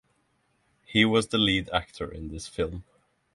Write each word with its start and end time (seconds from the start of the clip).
He 0.83 1.05
was 1.05 1.27
the 1.27 1.37
lead 1.37 1.69
actor 1.69 2.09
in 2.11 2.29
this 2.29 2.47
film. 2.47 2.83